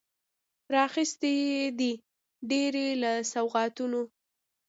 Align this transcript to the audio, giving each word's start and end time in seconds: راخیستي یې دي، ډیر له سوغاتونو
راخیستي 0.75 1.33
یې 1.49 1.63
دي، 1.79 1.91
ډیر 2.49 2.73
له 3.01 3.11
سوغاتونو 3.31 4.01